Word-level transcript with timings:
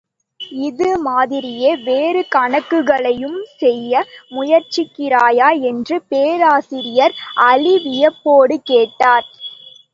இது 0.67 0.87
மாதிரியே 1.01 1.71
வேறு 1.83 2.21
கணக்குகளையும் 2.31 3.37
செய்ய 3.59 3.93
முயற்சிக்கிறாயா? 4.31 5.49
என்று 5.69 5.97
பேராசிரியர் 6.09 7.15
அலி 7.45 7.75
வியப்போடு 7.85 8.57
கேட்டார். 8.65 9.27